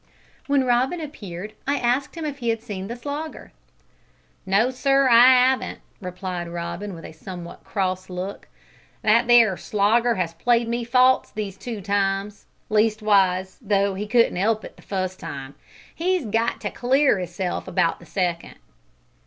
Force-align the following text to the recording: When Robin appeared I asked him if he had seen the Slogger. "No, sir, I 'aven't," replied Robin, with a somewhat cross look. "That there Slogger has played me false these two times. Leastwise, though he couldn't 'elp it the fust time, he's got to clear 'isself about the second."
When 0.47 0.63
Robin 0.63 0.99
appeared 0.99 1.53
I 1.67 1.77
asked 1.77 2.15
him 2.17 2.25
if 2.25 2.39
he 2.39 2.49
had 2.49 2.63
seen 2.63 2.87
the 2.87 2.95
Slogger. 2.95 3.51
"No, 4.47 4.71
sir, 4.71 5.07
I 5.07 5.31
'aven't," 5.35 5.77
replied 6.01 6.49
Robin, 6.49 6.95
with 6.95 7.05
a 7.05 7.11
somewhat 7.11 7.63
cross 7.63 8.09
look. 8.09 8.47
"That 9.03 9.27
there 9.27 9.55
Slogger 9.57 10.15
has 10.15 10.33
played 10.33 10.67
me 10.67 10.83
false 10.83 11.29
these 11.29 11.55
two 11.55 11.81
times. 11.81 12.47
Leastwise, 12.67 13.59
though 13.61 13.93
he 13.93 14.07
couldn't 14.07 14.37
'elp 14.37 14.65
it 14.65 14.75
the 14.75 14.81
fust 14.81 15.19
time, 15.19 15.53
he's 15.93 16.25
got 16.25 16.59
to 16.61 16.71
clear 16.71 17.19
'isself 17.19 17.67
about 17.67 17.99
the 17.99 18.07
second." 18.07 18.57